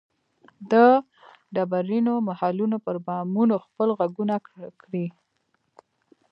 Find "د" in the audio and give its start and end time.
0.71-0.73